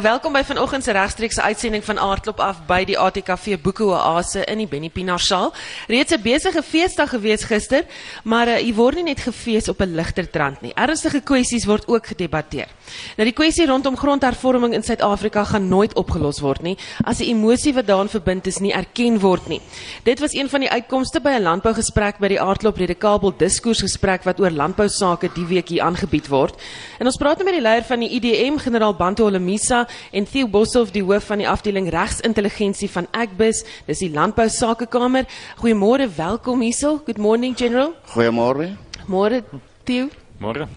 [0.00, 4.66] Welkom by vanoggend se regstreekse uitsending van Aardklop af by die ATKV Boekoeoase in die
[4.66, 5.52] Benny Pinaar saal.
[5.92, 7.84] Reeds 'n besige feesdag gewees gister,
[8.24, 10.72] maar uh, hier word nie net gefees op 'n ligter trant nie.
[10.74, 12.68] Ernstige kwessies word ook gedebatteer.
[13.16, 17.74] Nou die kwessie rondom grondhervorming in Suid-Afrika gaan nooit opgelos word nie as die emosie
[17.74, 19.60] wat daaraan verbind is nie erken word nie.
[20.04, 24.40] Dit was een van die uitkomste by 'n landbougesprek by die Aardklop Redekabel Diskoersgesprek wat
[24.40, 26.54] oor landbou sake die week hier aangebied word.
[26.98, 30.48] En ons praat nou met die leier van die IDM, generaal Bantu Olemisa en Theo
[30.48, 35.26] Boshoff die hoof van die afdeling regsintelligensie van Agbus, dis die Landbou Sakekamer.
[35.60, 36.98] Goeiemôre, welkom hierso.
[37.06, 37.94] Good morning General.
[38.14, 38.76] Goeiemôre.
[39.06, 39.42] Môre
[39.84, 40.08] Theo.
[40.40, 40.68] Môre.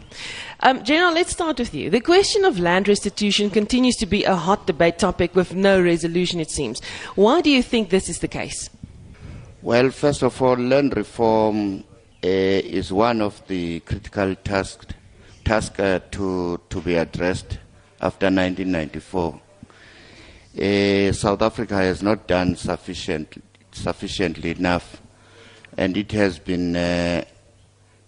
[0.61, 1.89] Um, General, let's start with you.
[1.89, 6.39] The question of land restitution continues to be a hot debate topic with no resolution,
[6.39, 6.81] it seems.
[7.15, 8.69] Why do you think this is the case?
[9.61, 11.85] Well, first of all, land reform
[12.23, 14.87] uh, is one of the critical tasks
[15.43, 17.57] task, uh, to, to be addressed
[18.03, 19.39] after 1994.
[20.59, 23.41] Uh, South Africa has not done sufficient,
[23.71, 25.01] sufficiently enough,
[25.77, 27.23] and it has been uh,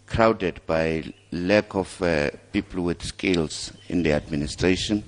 [0.05, 5.01] crowded by lack of uh, people with skills in the administration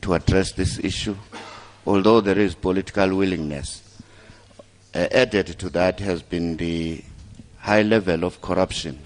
[0.00, 1.16] to address this issue,
[1.84, 3.82] although there is political willingness.
[4.94, 7.02] Added to that has been the
[7.58, 8.96] high level of corruption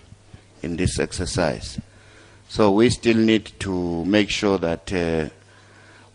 [0.62, 1.80] in this exercise.
[2.48, 5.28] So we still need to make sure that uh,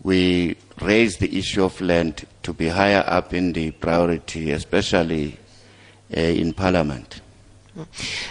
[0.02, 5.38] we raise the issue of land to be higher up in the priority, especially
[6.16, 7.22] uh, in Parliament.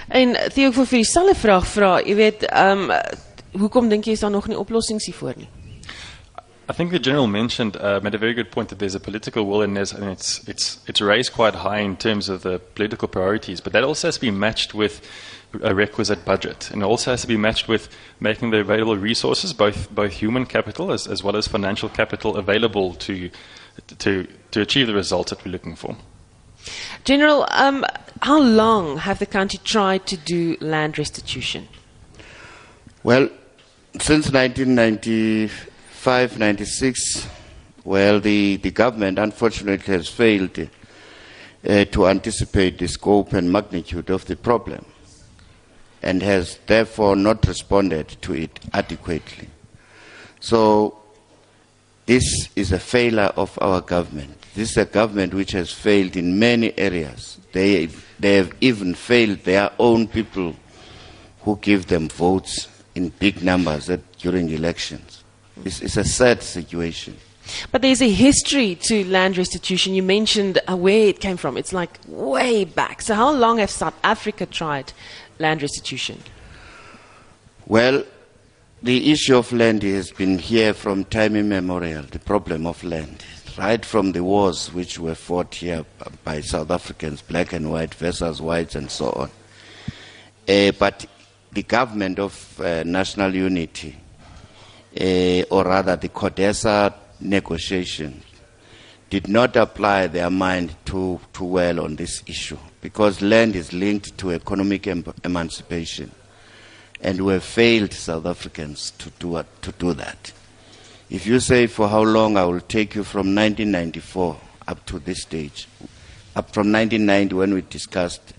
[0.09, 1.97] En Theo ek wil vir dieselfde vraag vra.
[2.06, 2.92] Jy weet, ehm um,
[3.62, 5.48] hoekom dink jy is daar nog nie oplossings hiervoor nie?
[6.70, 9.44] I think the general mentioned uh, made a very good point that there's a political
[9.47, 13.61] will in and it's it's it's raised quite high in terms of the political priorities.
[13.61, 15.03] But that also has to be matched with
[15.61, 17.89] a requisite budget, and it also has to be matched with
[18.20, 22.94] making the available resources, both both human capital as, as well as financial capital, available
[22.94, 23.31] to
[23.98, 25.97] to to achieve the results that we're looking for.
[27.05, 27.84] General, um,
[28.22, 31.69] how long have the country tried to do land restitution?
[33.03, 33.28] Well,
[33.98, 37.27] since 1995, 96,
[37.84, 40.69] well, the, the government unfortunately has failed
[41.69, 44.84] uh, to anticipate the scope and magnitude of the problem
[46.03, 49.49] and has therefore not responded to it adequately.
[50.41, 50.99] So,
[52.07, 54.43] this is a failure of our government.
[54.55, 57.39] This is a government which has failed in many areas.
[57.53, 57.87] They,
[58.19, 60.57] they have even failed their own people
[61.43, 65.23] who give them votes in big numbers at, during elections.
[65.65, 67.17] It's, it's a sad situation.
[67.71, 69.95] But there's a history to land restitution.
[69.95, 71.57] You mentioned uh, where it came from.
[71.57, 73.03] It's like way back.
[73.03, 74.93] So, how long have South Africa tried
[75.42, 76.22] land restitution?
[77.66, 78.04] Well,
[78.82, 83.25] the issue of land has been here from time immemorial, the problem of land,
[83.58, 85.84] right from the wars which were fought here
[86.25, 89.30] by South Africans, black and white versus whites, and so on.
[90.48, 91.06] Uh, but
[91.53, 93.97] the government of uh, national unity,
[95.00, 98.20] uh, or rather the CODESA negotiation,
[99.12, 104.17] did not apply their mind too, too well on this issue because land is linked
[104.17, 106.11] to economic em- emancipation.
[107.03, 110.33] And we have failed South Africans to do, to do that.
[111.11, 115.21] If you say for how long, I will take you from 1994 up to this
[115.21, 115.69] stage,
[116.34, 118.33] up from 1990 when we discussed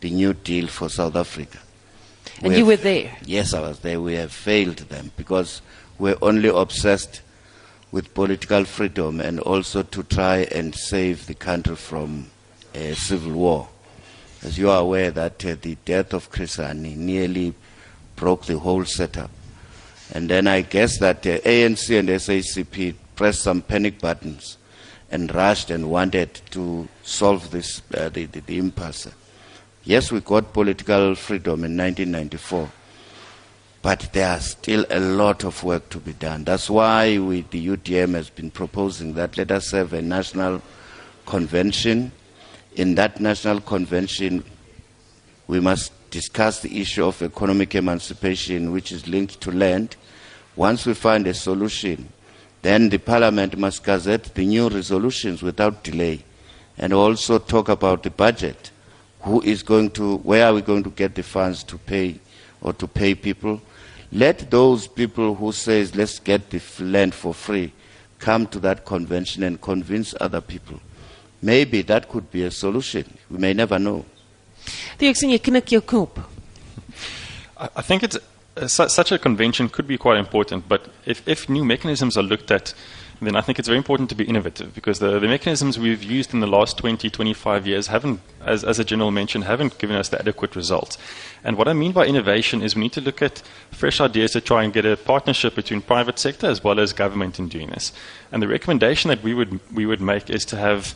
[0.00, 1.58] the New Deal for South Africa.
[2.42, 3.16] And We you have- were there.
[3.24, 4.00] Yes, I was there.
[4.00, 5.62] We have failed them because
[6.00, 7.20] we're only obsessed
[7.96, 12.26] with political freedom and also to try and save the country from
[12.74, 13.68] a civil war.
[14.42, 17.54] As you are aware that uh, the death of Chris Hani nearly
[18.14, 19.30] broke the whole setup.
[20.12, 24.58] And then I guess that uh, ANC and SACP pressed some panic buttons
[25.10, 29.08] and rushed and wanted to solve this, uh, the, the, the impasse.
[29.84, 32.70] Yes, we got political freedom in 1994,
[33.82, 36.44] but there is still a lot of work to be done.
[36.44, 40.62] That's why we, the UDM has been proposing that let us have a national
[41.24, 42.12] convention.
[42.74, 44.44] In that national convention,
[45.46, 49.96] we must discuss the issue of economic emancipation, which is linked to land.
[50.56, 52.08] Once we find a solution,
[52.62, 56.24] then the parliament must gazette the new resolutions without delay
[56.78, 58.70] and also talk about the budget.
[59.20, 62.18] Who is going to, where are we going to get the funds to pay
[62.60, 63.60] or to pay people?
[64.12, 67.72] Let those people who says let's get the land for free
[68.18, 70.80] come to that convention and convince other people.
[71.42, 73.04] Maybe that could be a solution.
[73.30, 74.04] We may never know.
[74.98, 76.18] Theo, ek sien jy knik jou kop.
[77.56, 78.16] I, I think it's
[78.56, 82.22] uh, su- such a convention could be quite important, but if, if new mechanisms are
[82.22, 82.74] looked at,
[83.20, 86.34] then I think it's very important to be innovative because the, the mechanisms we've used
[86.34, 90.10] in the last 20, 25 years haven't, as, as a general mentioned, haven't given us
[90.10, 90.98] the adequate results.
[91.42, 94.40] And what I mean by innovation is we need to look at fresh ideas to
[94.42, 97.92] try and get a partnership between private sector as well as government in doing this.
[98.30, 100.94] And the recommendation that we would, we would make is to have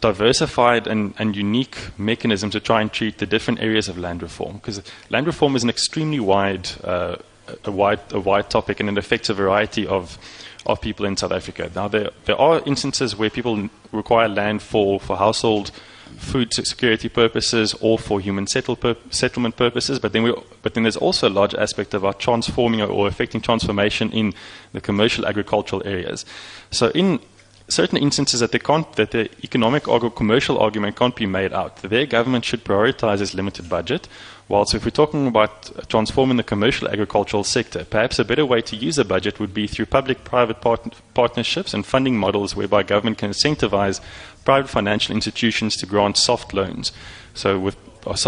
[0.00, 4.56] diversified and, and unique mechanisms to try and treat the different areas of land reform.
[4.56, 7.16] Because land reform is an extremely wide, uh,
[7.64, 10.18] a wide, a wide topic, and it affects a variety of,
[10.66, 11.70] of people in South Africa.
[11.74, 15.70] Now, there, there are instances where people require land for, for household
[16.16, 20.82] food security purposes or for human settle pur- settlement purposes, but then, we, but then
[20.82, 24.34] there's also a large aspect about transforming or, affecting transformation in
[24.72, 26.26] the commercial agricultural areas.
[26.70, 27.20] So, in
[27.68, 31.76] certain instances that, that the economic or commercial argument can't be made out.
[31.76, 34.08] Their government should prioritize its limited budget.
[34.50, 38.74] Whilst if we're talking about transforming the commercial agricultural sector, perhaps a better way to
[38.74, 43.30] use a budget would be through public-private part- partnerships and funding models whereby government can
[43.30, 44.00] incentivize
[44.44, 46.90] private financial institutions to grant soft loans.
[47.32, 47.76] So, with,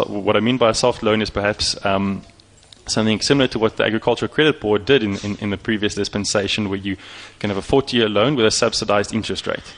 [0.07, 2.23] what I mean by a soft loan is perhaps um,
[2.87, 6.69] something similar to what the Agricultural Credit Board did in, in, in the previous dispensation,
[6.69, 6.97] where you
[7.41, 9.75] can have a 40 year loan with a subsidized interest rate.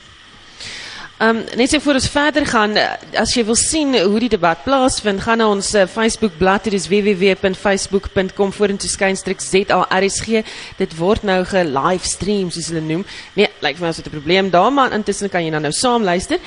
[1.17, 4.59] Um, net so voor ons verder gaan, eh, as jy wil sien hoe die debat
[4.65, 10.41] plaasvind, gaan na ons uh, Facebook bladsy, dit is www.facebook.com vorentoe skynstreek ZARSG.
[10.75, 13.05] Dit word nou ge-livestream soos hulle noem.
[13.39, 15.61] Nee, lyk like vir my as dit 'n probleem daar, maar intussen kan jy nou
[15.61, 16.39] nou saam luister.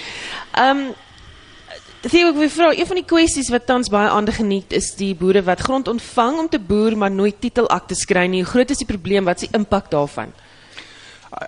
[0.52, 0.92] Um
[1.98, 5.14] Theo, ek wil vra, een van die kwessies wat tans baie aandag geniet is die
[5.14, 8.44] boere wat grond ontvang om te boer maar nooit titelakte kry nie.
[8.44, 9.24] Hoe groot is die probleem?
[9.24, 10.30] Wat is die impak daarvan?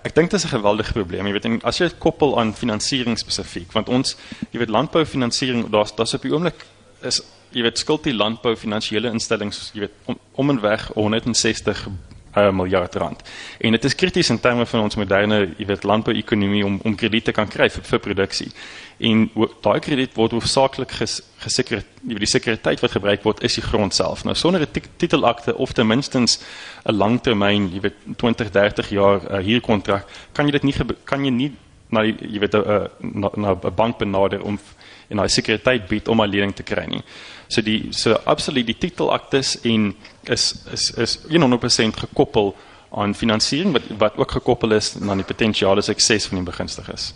[0.04, 1.26] Ek dink dit is 'n geweldige probleem.
[1.26, 4.16] Jy weet, en as jy dit koppel aan finansiering spesifiek, want ons,
[4.50, 6.66] jy weet, landboufinansiering, daar's daar's op die oomblik
[7.02, 11.88] is jy weet skuld die landbou finansiële instellings, jy weet, om, om en weg 160
[12.36, 13.22] uh, miljard rand.
[13.58, 17.24] En dit is krities in terme van ons moderne, jy weet, landbouekonomie om om krediet
[17.24, 18.50] te kan kry vir, vir produksie.
[18.98, 19.24] En
[19.64, 24.24] daai krediet word hoofsaaklik ges, geseker, die sekuriteit wat gebruik word is die grond self.
[24.24, 26.28] Nou sonder 'n titelakte of ten minste 'n
[26.84, 30.74] langtermyn, jy weet 20, 30 jaar uh, huurkontrak, kan jy dit nie
[31.04, 31.52] kan jy nie
[31.90, 32.86] na jy weet 'n uh,
[33.36, 34.58] na 'n bank benader om
[35.10, 37.02] en daai sekuriteit bied om 'n lening te kry nie.
[37.48, 42.54] So die so absoluut die titelaktes en is is is 100% gekoppel
[42.90, 47.14] aan finansiering wat wat ook gekoppel is aan die potensiale sukses van die begunstigdes.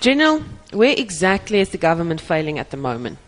[0.00, 0.40] General,
[0.70, 3.18] where exactly is the government failing at the moment?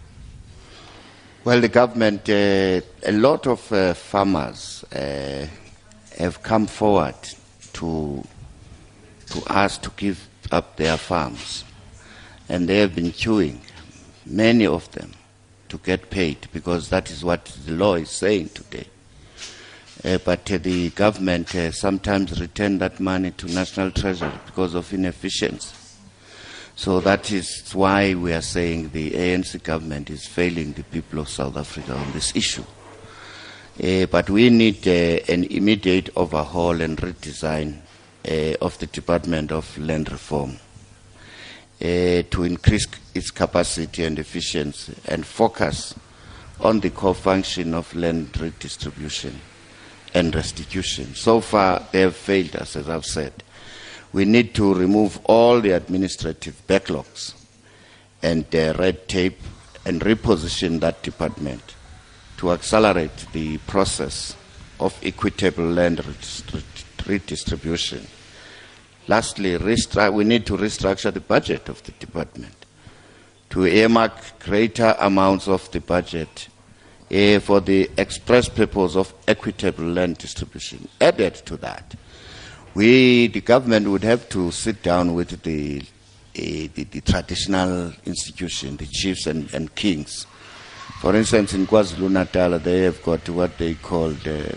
[1.44, 5.47] Well, the government, uh, a lot of uh, farmers uh,
[6.19, 7.17] have come forward
[7.73, 8.23] to
[9.31, 10.19] to ask to give
[10.50, 11.64] up their farms,
[12.49, 13.58] and they have been queuing,
[14.25, 15.12] many of them,
[15.75, 18.87] to get paid because that is what the law is saying today.
[20.05, 24.93] Uh, but uh, the government uh, sometimes return that money to national treasury because of
[24.93, 25.75] inefficiency.
[26.76, 31.29] So that is why we are saying the ANC government is failing the people of
[31.29, 32.65] South Africa on this issue.
[33.82, 37.79] Uh, but we need uh, an immediate overhaul and redesign
[38.29, 40.56] uh, of the Department of Land Reform
[41.84, 45.94] to increase its capacity and efficiency and focus
[46.60, 49.38] on the core function of land redistribution
[50.14, 51.14] and restitution.
[51.14, 53.32] So far, they have failed us, as I've said.
[54.14, 57.35] We need to remove all the administrative backlogs
[58.23, 59.40] and uh, red tape
[59.85, 61.75] and reposition that department
[62.38, 64.35] to accelerate the process
[64.80, 66.02] of equitable land
[67.06, 68.06] redistribution.
[69.06, 72.54] Lastly, we need to restructure the budget of the department
[73.50, 76.49] to earmark greater amounts of the budget
[77.12, 80.88] uh, for the express purpose of equitable land distribution.
[81.00, 81.94] Added to that,
[82.75, 85.84] we, the government, would have to sit down with the, uh,
[86.75, 90.26] the, the, traditional institution, the chiefs and, and, kings.
[91.00, 94.56] For instance, in KwaZulu-Natal, they have got what they call uh,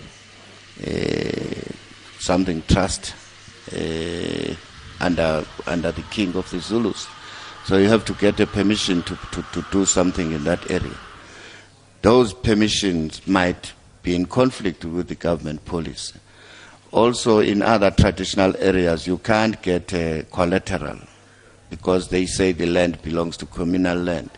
[2.17, 3.13] something trust
[3.71, 4.16] uh,
[5.07, 7.07] under, under the king of the Zulus.
[7.65, 10.97] So you have to get a permission to, to, to do something in that area.
[12.01, 13.73] Those permissions might
[14.03, 16.19] be in conflict with the government policy.
[16.91, 20.99] Also, in other traditional areas, you can't get uh, collateral
[21.69, 24.29] because they say the land belongs to communal land.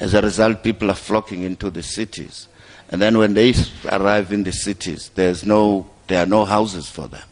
[0.00, 2.48] As a result, people are flocking into the cities.
[2.90, 3.54] And then when they
[3.90, 7.22] arrive in the cities, there's no, there are no houses for them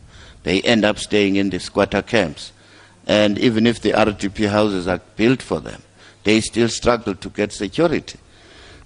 [0.42, 2.52] they end up staying in the squatter camps.
[3.06, 5.82] And even if the RDP houses are built for them,
[6.24, 8.18] they still struggle to get security.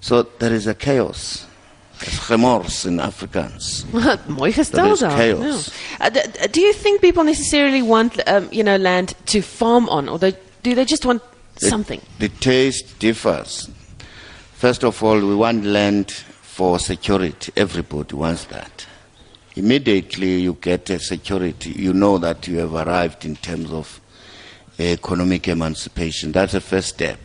[0.01, 1.47] So there is a chaos.
[2.29, 3.85] Remorse in Afrikaans.
[4.29, 5.17] Mooi gestel daar.
[5.17, 5.71] chaos.
[5.99, 6.07] Ja.
[6.07, 10.19] Uh, do you think people necessarily want um, you know land to farm on or
[10.19, 11.23] they, do they just want
[11.59, 12.01] The- something?
[12.19, 13.71] The taste differs.
[14.53, 16.11] First of all, we want land
[16.43, 17.53] for security.
[17.57, 18.87] Everybody wants that.
[19.55, 24.01] Immediately you get a security, you know that you have arrived in terms of
[24.79, 26.33] economic emancipation.
[26.33, 27.19] That's the first step.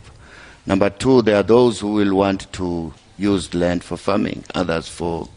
[0.66, 5.28] Number two, there are those who will want to use land for farming, others for,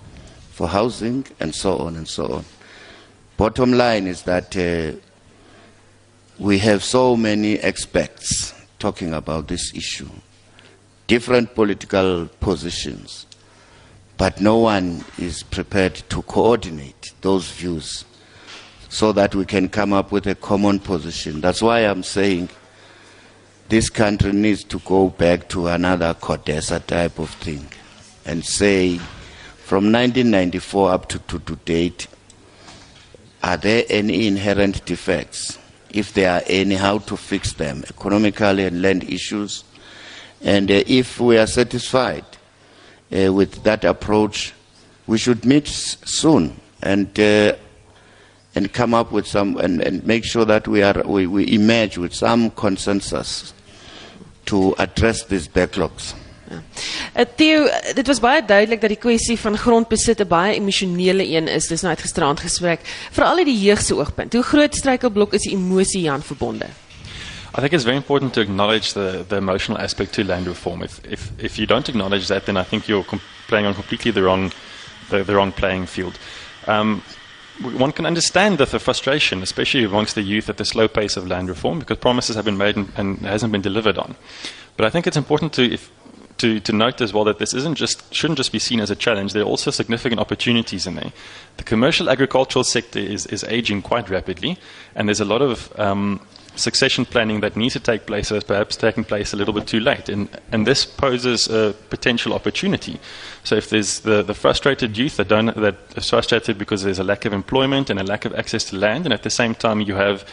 [0.52, 2.46] for housing, and so on and so on.
[3.38, 4.98] Bottom line is that uh,
[6.40, 10.10] we have so many experts talking about this issue,
[11.08, 13.26] different political positions,
[14.18, 18.06] but no one is prepared to coordinate those views
[18.90, 21.42] so that we can come up with a common position.
[21.42, 22.50] That's why I'm saying
[23.70, 27.68] this country needs to go back to another Codesa type of thing
[28.26, 28.98] and say
[29.58, 32.08] from 1994 up to, to, to date,
[33.44, 35.58] are there any inherent defects?
[35.90, 39.64] If there are any, how to fix them economically and land issues?
[40.42, 42.26] And uh, if we are satisfied
[43.12, 44.54] uh, with that approach,
[45.08, 47.56] we should meet soon and uh,
[48.56, 51.98] and come up with some and, and make sure that we are we, we emerge
[51.98, 53.54] with some consensus
[54.46, 56.14] to address these backlogs.
[57.16, 61.26] Uh, Theo, uh, dit was baie duidelik dat die kwessie van grondbesit 'n baie emosionele
[61.26, 61.68] een is.
[61.68, 62.80] Dis nou uit gisteraand gesprek.
[63.12, 64.34] Veral uit die jeug se oogpunt.
[64.34, 66.66] Hoe groot struikelblok is die emosie hieraan verbonde?
[67.58, 70.82] I think it's very important to acknowledge the, the emotional aspect to land reform.
[70.84, 73.06] If, if, if you don't acknowledge that, then I think you're
[73.48, 74.52] playing on completely the wrong,
[75.10, 76.20] the, the wrong playing field.
[76.68, 77.25] Um, w-
[77.62, 81.28] one can understand the, the frustration, especially amongst the youth, at the slow pace of
[81.28, 84.16] land reform, because promises have been made and, and hasn't been delivered on.
[84.78, 85.90] But I think it's important to, if,
[86.38, 88.96] to, to note as well that this isn't just, shouldn't just be seen as a
[88.96, 89.34] challenge.
[89.34, 91.14] There are also significant opportunities in there.
[91.58, 94.58] The commercial agricultural sector is, is aging quite rapidly,
[94.96, 96.20] and there's a lot of um,
[96.56, 99.80] succession planning that needs to take place that's perhaps taking place a little bit too
[99.80, 100.10] late.
[100.10, 103.00] And, and this poses a potential opportunity.
[103.44, 107.04] So if there's the, the frustrated youth that, don't, that are frustrated because there's a
[107.04, 109.82] lack of employment and a lack of access to land, and at the same time
[109.82, 110.26] you have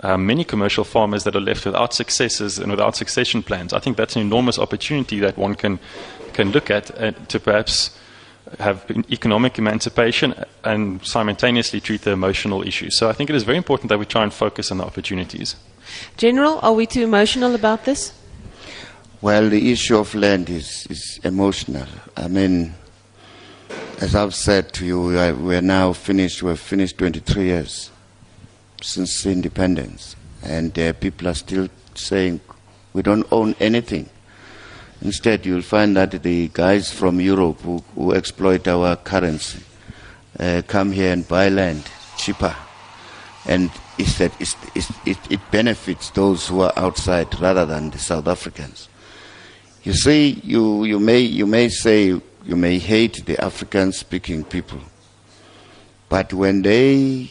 [0.00, 3.72] uh, many commercial farmers that are left without successes and without succession plans.
[3.72, 5.80] I think that's an enormous opportunity that one can,
[6.32, 7.96] can look at uh, to perhaps
[8.58, 12.96] have economic emancipation and simultaneously treat the emotional issues.
[12.96, 15.56] So I think it is very important that we try and focus on the opportunities.
[16.16, 18.12] General, are we too emotional about this?
[19.20, 21.86] Well, the issue of land is, is emotional.
[22.16, 22.74] I mean,
[24.00, 27.90] as I've said to you, we are, we are now finished, we've finished 23 years
[28.80, 30.14] since independence.
[30.42, 32.40] And uh, people are still saying
[32.92, 34.08] we don't own anything.
[35.02, 39.60] Instead, you'll find that the guys from Europe who, who exploit our currency
[40.38, 41.84] uh, come here and buy land
[42.16, 42.54] cheaper.
[43.46, 47.98] And it's that it's, it's, it, it benefits those who are outside rather than the
[47.98, 48.88] South Africans.
[49.84, 52.06] You see, you, you, may, you may say
[52.44, 54.80] you may hate the African speaking people,
[56.08, 57.30] but when they,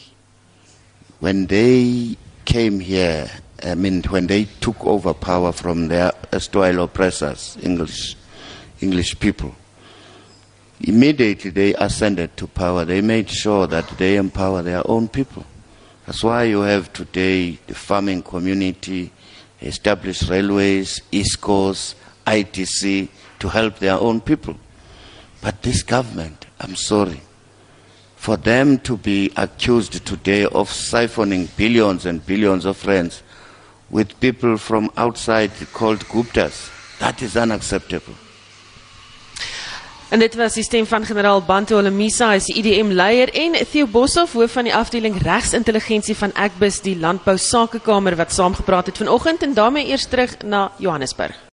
[1.20, 3.30] when they came here,
[3.62, 8.16] I mean, when they took over power from their erstwhile oppressors, English,
[8.80, 9.54] English people,
[10.80, 12.84] immediately they ascended to power.
[12.84, 15.44] They made sure that they empower their own people.
[16.06, 19.12] That's why you have today the farming community,
[19.60, 21.94] established railways, ESCOs,
[22.26, 23.08] ITC
[23.40, 24.56] to help their own people.
[25.40, 27.20] But this government, I'm sorry,
[28.16, 33.22] for them to be accused today of siphoning billions and billions of rands
[33.90, 38.14] with people from outside called Guptas, that is unacceptable.
[40.08, 43.58] En dit was die stem van generaal Bantu Olemisa, hy is die IDM leier en
[43.68, 49.02] Theo Boshoff hoof van die afdeling regsintelligensie van Agbus die Landbou Sakekamer wat saamgepraat het
[49.04, 51.44] vanoggend en daarmee eers terug na Johannesburg.